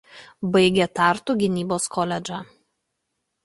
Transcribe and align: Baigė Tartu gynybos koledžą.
Baigė 0.55 0.87
Tartu 1.01 1.37
gynybos 1.45 1.87
koledžą. 1.99 2.43